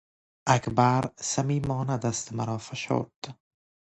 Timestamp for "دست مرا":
1.97-2.57